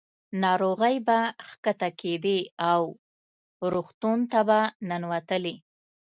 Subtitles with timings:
[0.43, 1.19] ناروغۍ به
[1.49, 2.39] ښکته کېدې
[2.71, 2.81] او
[3.73, 5.55] روغتون ته به ننوتلې.